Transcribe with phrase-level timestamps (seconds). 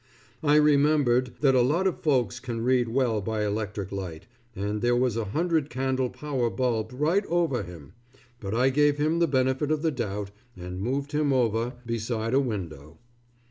[0.41, 4.81] I remembered that a lot of folks can read real well by electric light, and
[4.81, 7.93] there was a hundred candle power bulb right over him;
[8.39, 12.39] but I gave him the benefit of the doubt and moved him over beside a
[12.39, 12.97] window.